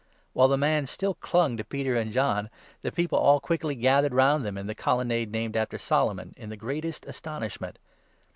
While 0.33 0.47
the 0.47 0.57
man 0.57 0.87
still 0.87 1.13
clung 1.13 1.57
to 1.57 1.63
Peter 1.63 1.95
and 1.95 2.11
John, 2.11 2.49
the 2.81 2.91
people 2.91 3.19
all 3.19 3.35
u 3.35 3.39
quickly 3.39 3.75
gathered 3.75 4.15
round 4.15 4.43
them 4.43 4.57
in 4.57 4.65
the 4.65 4.73
Colonnade 4.73 5.31
named 5.31 5.55
after 5.55 5.77
Solomon, 5.77 6.33
in 6.37 6.49
the 6.49 6.57
greatest 6.57 7.05
astonishment. 7.05 7.77